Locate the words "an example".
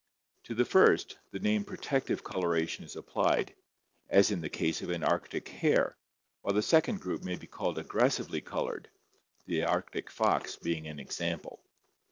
10.87-11.61